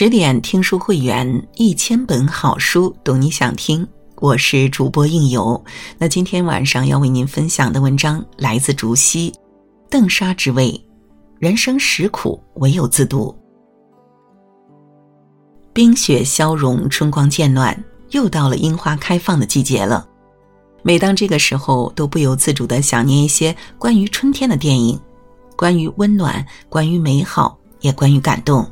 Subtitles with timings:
[0.00, 3.84] 十点听书会员，一千本好书，读你想听。
[4.20, 5.60] 我是主播应由。
[5.98, 9.34] 那今天晚上要为您分享的文章来自竹溪，
[9.90, 10.80] 邓莎之味，
[11.40, 13.36] 人生实苦，唯有自渡。
[15.72, 17.76] 冰雪消融，春光渐暖，
[18.10, 20.06] 又到了樱花开放的季节了。
[20.82, 24.96] 每当这个时候，都不由自主的想念一些关于春天的电影，
[25.56, 28.64] 关于温暖，关于美好，也关于感动。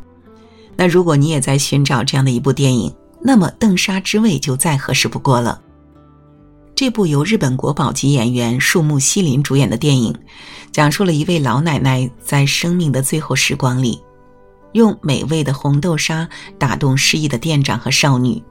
[0.77, 5.61] 那如果你也在寻找这样的一部电影，那么《邓莎之味》就再合适不过了。
[6.75, 10.15] 这部由日本国宝级演员树木希林主演的电影，
[10.71, 14.03] 讲述了一位老奶奶在生命的最后时光里。
[14.73, 18.43] 用美味的红豆沙打动失意的店长和少女，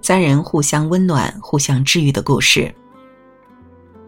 [0.00, 2.74] 三人互相温暖、互相治愈的故事。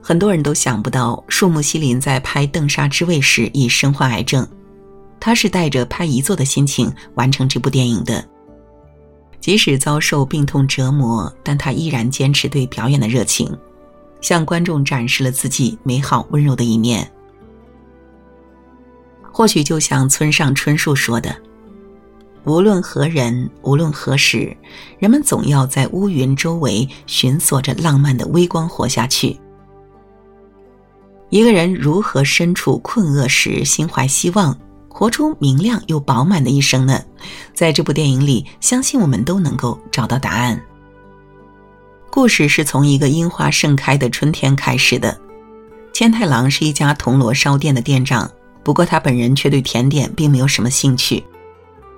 [0.00, 4.48] 很多人都想不到，树木希林在拍《邓莎之味》时已身患癌症，
[5.24, 8.23] 他是带着拍遗作的心情完成这部电影的。
[9.40, 13.51] 即使遭受病痛折磨，但他依然坚持对表演的热情，
[14.21, 17.10] 向观众展示了自己美好温柔的一面。
[19.23, 21.35] 或许就像村上春树说的
[22.45, 24.54] ：“无论何人，无论何时，
[24.98, 29.35] 人们总要在乌云周围寻索着浪漫的微光活下去。”
[31.30, 34.54] 一个人如何身处困厄时心怀希望，
[34.95, 37.02] 活出明亮又饱满的一生呢？
[37.52, 40.59] 在这部电影里，相信我们都能够找到答案。
[42.10, 45.18] 故事是从一个樱花盛开的春天开始的。
[45.92, 48.30] 千太郎是一家铜锣烧店的店长。
[48.62, 51.23] 不过他本人却对甜点并没有什么兴趣。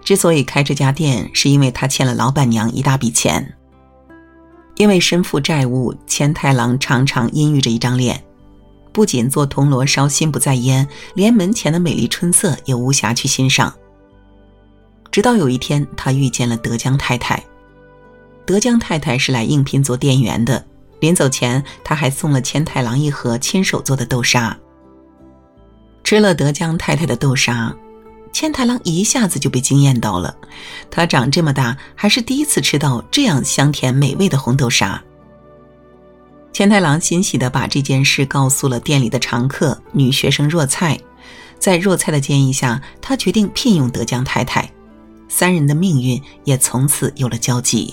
[0.03, 3.55] 之所以开这家店，是因为他欠了老板娘一大笔钱。
[4.77, 8.21] 因为身负债务，千太郎常常阴郁着一张脸，
[8.97, 13.71] 不仅做铜锣烧心不在焉，连门前的美丽春色也无暇去欣赏。
[15.13, 17.45] 直到有一天，他遇见了德江太太。
[18.47, 20.65] 德江太太是来应聘做店员的，
[21.01, 24.57] 临走前，他还送了千太郎一盒亲手做的豆沙。
[26.03, 27.77] 吃了德江太太的豆沙，
[28.33, 30.35] 千太郎一下子就被惊艳到了。
[30.91, 35.03] 他长这么大还是第一次吃到这样香甜美味的红豆沙。
[36.57, 40.99] 千太郎欣喜地把这件事告诉了店里的常客女学生若菜，
[41.59, 44.67] 在若菜的建议下，他决定聘用德江太太。
[45.29, 47.93] 三人的命运也从此有了交集。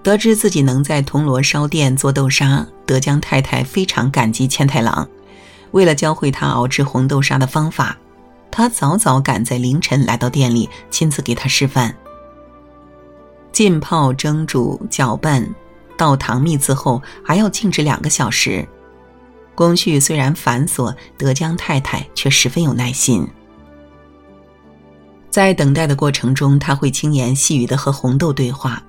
[0.00, 5.04] 得知自己能在铜锣烧店做豆沙，德江太太非常感激千太郎。
[5.72, 7.98] 为了教会他熬制红豆沙的方法，
[8.48, 11.92] 他早早赶在凌晨来到店里，亲自给他示范。
[13.50, 15.44] 浸泡、蒸煮、搅拌、
[16.00, 18.66] 倒糖蜜渍后，还要静置两个小时。
[19.54, 23.28] 工序虽然繁琐，德江太太却十分有耐心。
[25.28, 28.82] 在等待的过程中，他会轻言细语的和红豆对话，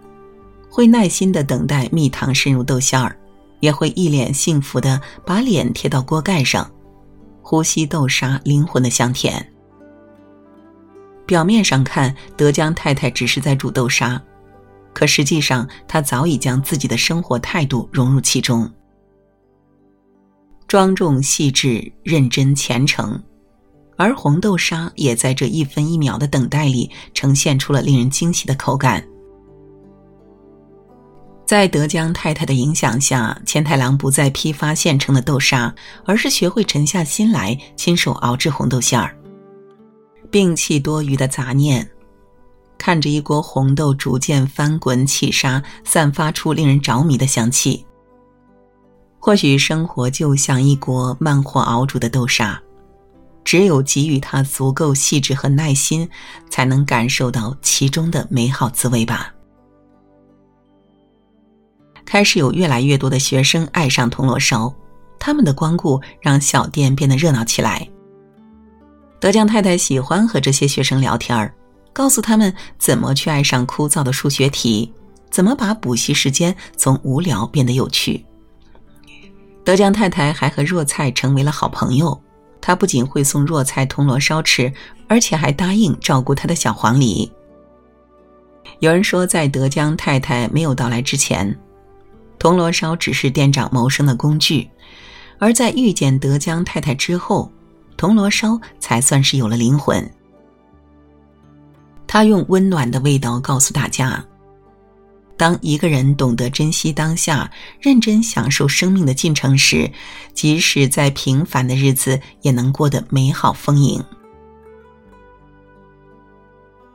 [0.70, 3.14] 会耐心的等待蜜糖渗入豆馅儿。
[3.60, 6.72] 也会一脸幸福的把脸贴到锅盖上，
[7.42, 9.46] 呼吸豆沙灵魂的香甜。
[11.26, 14.20] 表面上看，德江太太只是在煮豆沙，
[14.94, 18.70] 可实际上他早已将自己的生活态度融入其中，
[20.68, 23.22] 庄重细致、认真虔诚，
[23.98, 29.06] 而红豆沙也在这一分一秒的等待里呈现出了令人惊喜的口感。
[31.46, 35.74] 在德江太太的影响下，千太郎不再批发现成的豆沙，
[36.06, 39.14] 而是学会沉下心来亲手熬制红豆馅儿，
[40.32, 41.86] 摒弃多余的杂念，
[42.82, 47.86] 看着一锅红豆逐渐翻滚起沙，散发出令人着迷的香气。
[49.20, 52.60] 或许生活就像一锅慢火熬煮的豆沙，
[53.44, 56.10] 只有给予它足够细致和耐心，
[56.50, 59.32] 才能感受到其中的美好滋味吧。
[62.04, 64.74] 开始有越来越多的学生爱上铜锣烧，
[65.20, 67.88] 他们的光顾让小店变得热闹起来。
[69.20, 71.54] 德江太太喜欢和这些学生聊天儿，
[71.94, 74.92] 告诉他们怎么去爱上枯燥的数学题，
[75.30, 78.26] 怎么把补习时间从无聊变得有趣。
[79.64, 82.20] 德江太太还和若菜成为了好朋友，
[82.60, 84.72] 她不仅会送若菜铜锣烧吃，
[85.08, 87.30] 而且还答应照顾她的小黄鹂。
[88.80, 91.56] 有人说，在德江太太没有到来之前。
[92.40, 94.68] 铜锣烧只是店长谋生的工具，
[95.38, 97.52] 而在遇见德江太太之后，
[97.96, 100.12] 铜锣烧才算是有了灵魂。
[102.14, 104.22] 他用温暖的味道告诉大家：
[105.38, 107.50] 当一个人懂得珍惜当下，
[107.80, 109.90] 认真享受生命的进程时，
[110.34, 114.04] 即使在平凡的日子，也能过得美好丰盈。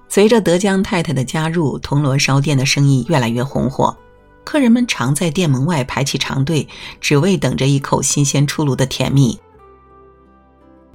[0.06, 3.96] 随着德江太太的加入，铜锣烧店的生意越来越红火，
[4.44, 6.68] 客人们常在店门外排起长队，
[7.00, 9.40] 只为等着一口新鲜出炉的甜蜜。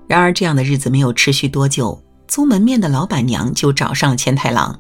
[0.06, 2.00] 然而，这样的日子没有持续多久，
[2.31, 4.80] 租门面的老板娘就找上了千太郎，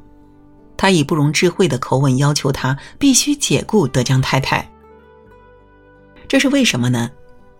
[0.77, 4.71] 她以不容置喙的口吻要求他必须解雇德江太太。
[6.29, 7.11] 这是为什么呢？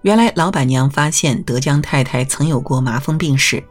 [0.04, 3.62] 原来老板娘发现德江太太曾有过麻风病史。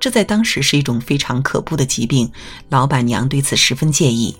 [0.00, 2.28] 这在当时是一种非常可怖的疾病，
[2.68, 4.36] 老板娘对此十分介意。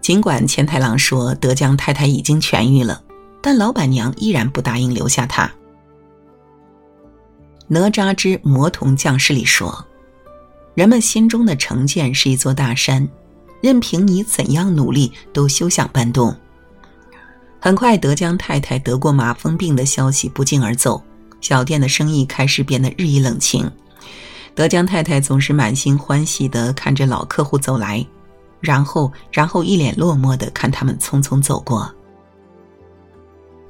[0.00, 3.00] 尽管千太郎说德江太太已经痊愈了，
[3.40, 5.46] 但老板娘依然不答应留下他。
[7.72, 9.82] 《哪吒之魔童降世》里说
[10.76, 13.08] ：“人们心中的成见是一座大山，
[13.62, 16.36] 任凭你怎样努力，都休想搬动。”
[17.58, 21.02] 很快，德江太太得过麻风病的消息不胫而走，
[21.40, 23.70] 小店的生意开始变得日益冷清。
[24.54, 28.06] 德江太太总是满心欢喜地看着老客户走来，
[28.60, 31.90] 然后，然后一脸落寞地看他们匆匆走过。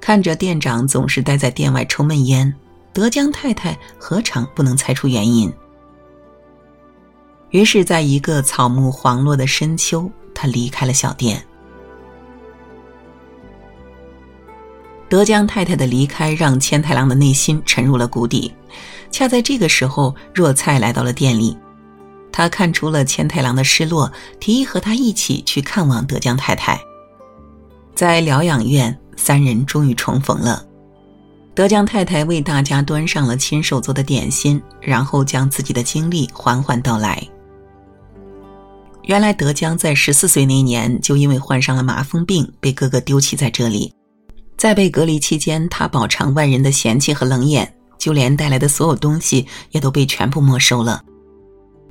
[0.00, 2.52] 看着店长总是待在店外抽闷烟，
[2.92, 5.52] 德江太太何尝不能猜出原因？
[7.50, 11.42] 于是，在一个草木黄落的深秋，他离开了小店。
[15.08, 18.52] 德江太太的离开让千太郎的内心沉入了谷底。
[19.10, 21.56] 恰在这个时候，若菜来到了店里，
[22.30, 24.10] 他看出了千太郎的失落，
[24.40, 26.80] 提议和他一起去看望德江太太。
[27.94, 30.66] 在疗养院，三人终于重逢了。
[31.54, 37.22] 德江太太为大家端上了亲手做的点心，然后将自己的经历缓缓道来。
[39.04, 43.92] 原来，德江在十四岁那年就因为患上了麻风病，被哥哥丢弃在这里。
[44.56, 47.74] 在被隔离期间，他饱尝万人的嫌弃和冷眼。
[47.98, 51.04] 就连带来的所有东西也都被全部没收了，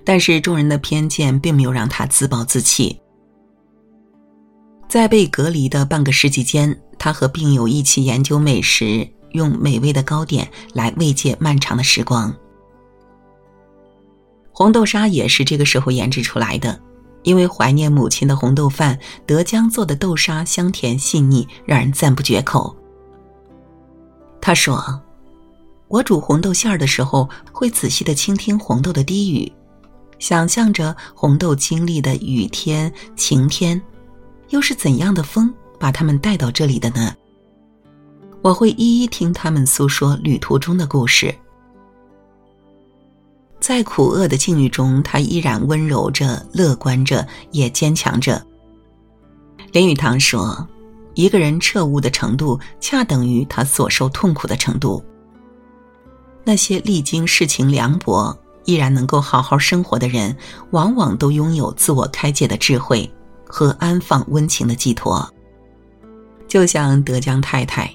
[0.03, 2.99] 但是众人的偏见并没有让他自暴自弃。
[4.89, 12.33] 在被隔离的半个世纪间，他和病友一起研究美食，用美味的糕点来慰藉漫长的时光。
[14.51, 16.79] 红豆沙也是这个时候研制出来的，
[17.23, 22.75] 因为怀念母亲的红豆饭，德江做的豆沙香甜细腻，让人赞不绝口。
[24.39, 25.01] 他说。
[25.87, 29.51] 我煮红豆馅儿的时候，会仔细的倾听红豆的低语，
[30.19, 33.81] 想象着红豆经历的雨天、晴天，
[34.51, 37.13] 又是怎样的风把它们带到这里的呢？
[38.41, 41.33] 我会一一听他们诉说旅途中的故事。
[43.59, 48.43] 在苦厄的境遇中，他依然温柔着、乐观着，也坚强着。
[49.71, 50.67] 林语堂说
[51.13, 55.03] ：“一个人彻悟的程度，恰等于他所受痛苦的程度。”
[56.43, 58.35] 那些历经世情凉薄
[58.65, 60.35] 依然能够好好生活的人，
[60.71, 63.07] 往往都拥有自我开解的智慧
[63.45, 65.31] 和安放温情的寄托。
[66.47, 67.93] 就像德江太太，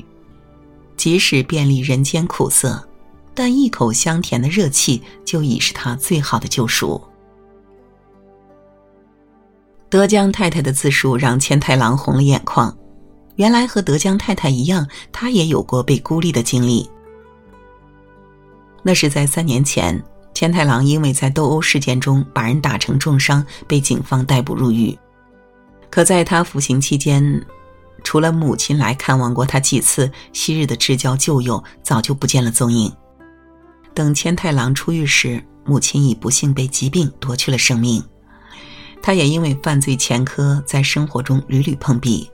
[0.97, 2.87] 即使遍历人间苦涩，
[3.35, 7.01] 但一口香甜的热气就已是他最好的救赎。
[9.89, 12.77] 德江太太的自述让千太郎红了眼眶。
[13.37, 16.89] 原来和德江太太一样，他也有过被孤立的经历。
[18.83, 24.97] 那是在三年前，千太郎因为在斗殴事件中把人打成重伤，被警方逮捕入狱。
[25.91, 27.45] 可在他服刑期间，
[28.07, 32.91] 除了母亲来看望过他几次，昔日的至交旧友早就不见了踪影。
[33.93, 38.01] 等千太郎出狱时，母亲已不幸被疾病夺去了生命。
[39.03, 42.31] 他也因为犯罪前科，在生活中屡屡碰壁。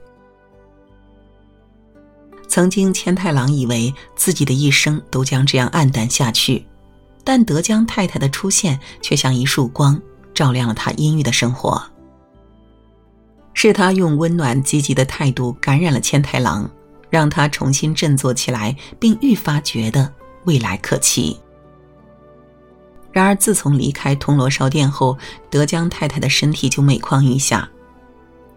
[2.47, 6.63] 曾经，千太郎以为自己的一生都将这样黯淡下去，
[7.23, 9.99] 但德江太太的出现却像一束光，
[10.35, 11.83] 照亮了他阴郁的生活。
[13.53, 16.69] 是他用温暖积极的态度感染了千太郎，
[17.09, 20.11] 让他重新振作起来，并愈发觉得
[20.45, 21.39] 未来可期。
[23.11, 25.15] 然而，自从离开铜锣烧店后，
[25.49, 27.69] 德江太太的身体就每况愈下。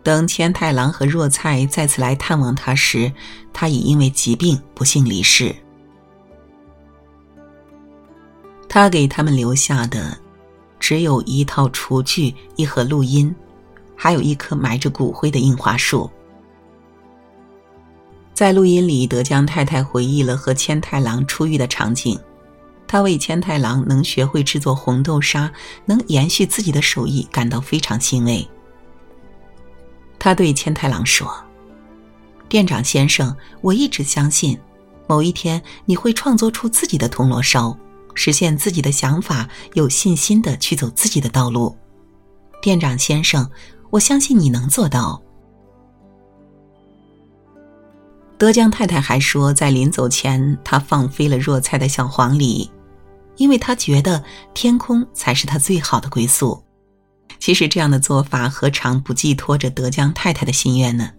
[0.03, 3.13] 等千太郎和若菜再次来探望他时，
[3.53, 5.55] 他已因为疾病不幸离世。
[8.69, 10.17] 他给他们留下的，
[10.79, 13.35] 只有一套厨具、一盒录音，
[14.07, 16.09] 还有一棵埋着骨灰的樱花树。
[18.33, 22.17] 在录音里，德江太太回忆了和千太郎出狱的场景，
[22.87, 25.53] 他为千太郎能学会制作红豆沙，
[25.87, 28.49] 能延续自己的手艺感到非常欣慰。
[30.21, 31.29] 他对千太郎说
[32.49, 34.57] ：“店长先生，我一直相信，
[35.09, 37.77] 某一天你会创作出自己的铜锣烧，
[38.15, 41.77] 实现自己的想法，有信心的去走自己的道路，
[42.63, 43.51] 店长先生，
[43.91, 45.21] 我相信你能做到。”
[48.39, 52.69] 德江太太还说，在临走前，她放飞了若菜的小黄鹂，
[53.37, 56.63] 因为她觉得天空才是她最好的归宿。
[57.39, 61.11] 其实，这样的做法何尝不寄托着德江太太的心愿呢？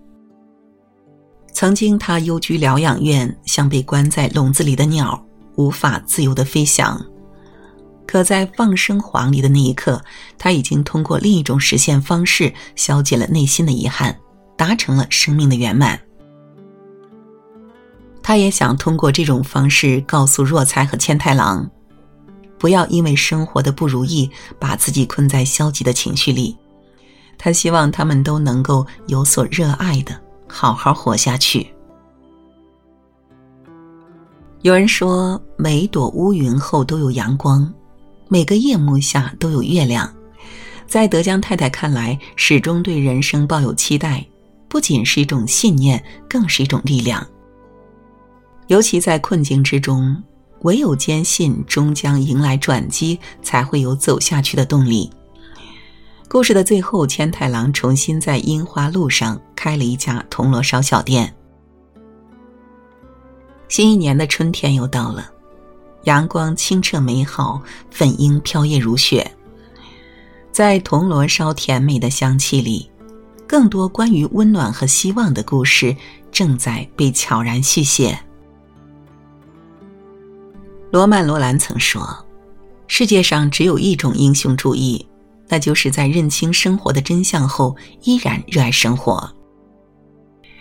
[1.51, 5.19] 曾经，她幽居疗养院，像被关在笼子里的鸟，
[5.55, 7.03] 无法自由的飞翔。
[8.07, 10.01] 可在放生黄鹂的那一刻，
[10.37, 14.17] 他已经通过另一种实现方式，消解了内心的遗憾，
[14.55, 15.99] 达成了生命的圆满。
[18.23, 21.69] 他也想通过这种方式告诉若才和千太郎，
[22.57, 26.57] 不要因为生活的不如意把自己困在消极的情绪里。
[27.37, 31.67] 他希望他们都能够有所热爱的好好活下去。
[34.63, 37.71] 有人说，每一朵乌云后都有阳光，
[38.29, 40.13] 每个夜幕下都有月亮。
[40.85, 44.25] 在德江太太看来，始终对人生抱有期待，
[44.67, 47.25] 不仅是一种信念，更是一种力量。
[48.67, 50.21] 尤其在困境之中，
[50.61, 55.09] 唯有坚信终将迎来转机，才会有走下去的动力。
[56.29, 61.33] 故事的最后，千太郎重新在樱花路上开了一家铜锣烧小店。
[63.69, 65.29] 新一年的春天又到了，
[66.07, 67.61] 阳光清澈美好，
[67.91, 69.29] 粉樱飘曳如雪。
[70.53, 72.89] 在铜锣烧甜美的香气里，
[73.45, 75.93] 更多关于温暖和希望的故事
[76.31, 78.17] 正在被悄然续写。
[80.91, 82.25] 罗曼·罗兰曾说
[82.87, 85.05] ：“世界上只有一种英雄主义，
[85.49, 89.29] 那就是在认清生活的真相后，依然热爱生活。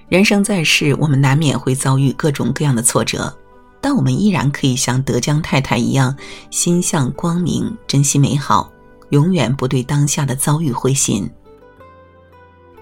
[0.08, 3.32] 人生在世，我们难免会遭遇各种各样的挫折，
[3.86, 6.12] 但我们依然可以像德江太太一样，
[6.50, 8.68] 心向光明，珍惜美好，
[9.10, 11.30] 永远不对当下的遭遇灰心。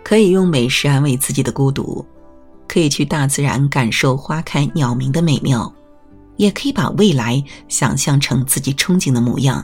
[0.03, 2.03] 可以用美食安慰自己的孤独，
[2.67, 5.71] 可以去大自然感受花开鸟鸣的美妙。”
[6.39, 9.63] 也可以把未来想象成自己憧憬的模样。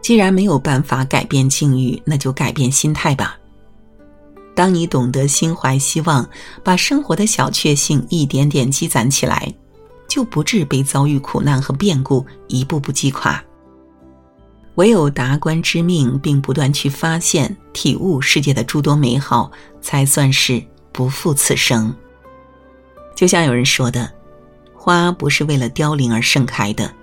[0.00, 3.36] 既然没有办法改变境遇，那就改变心态吧。
[4.56, 6.28] 当你懂得心怀希望，
[6.64, 9.54] 把生活的小确幸一点点积攒起来，
[10.08, 13.40] 就不致被遭遇苦难和变故一步步击垮。
[14.76, 21.94] 唯有达观知命，并不断去发现、体悟世界的诸多美好，才算是不负此生。
[23.14, 24.10] 就像有人说的。
[24.74, 26.94] 花不是为了凋零而盛开的，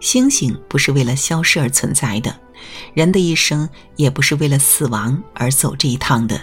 [0.00, 2.34] 星星不是为了消失而存在的，
[2.94, 6.40] 人的一生也不是为了死亡而走这一趟的。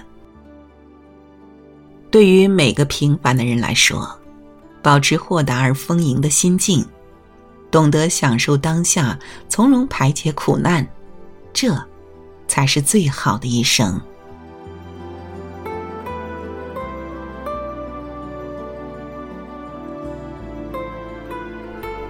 [2.12, 4.10] 对于每个平凡的人来说，
[4.82, 6.84] 保持豁达而丰盈的心境，
[7.70, 10.88] 懂得享受当下，从容排解苦难，
[11.54, 11.80] 这，
[12.48, 14.01] 才是最好的一生。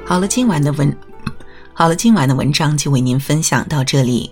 [0.06, 0.96] 好了，今晚的文，
[1.74, 4.32] 好了，今晚的文章就为您分享到这里。